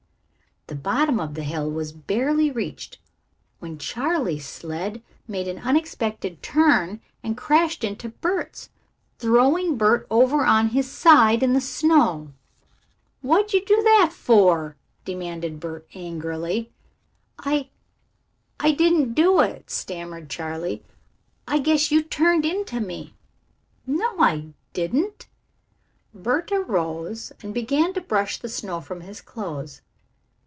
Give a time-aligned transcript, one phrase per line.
[0.67, 2.97] The bottom of the hill was barely reached
[3.59, 8.69] when Charley's sled made an unexpected turn and crashed into Bert's,
[9.19, 12.31] throwing Bert over on his side in the snow.
[13.21, 16.71] "What did you do that for?" demanded Bert angrily.
[17.37, 17.67] "I
[18.57, 20.85] I didn't do it," stammered Charley.
[21.49, 23.13] "I guess you turned into me."
[23.85, 25.27] "No, I didn't."
[26.13, 29.81] Bert arose and began to brush the snow from his clothes.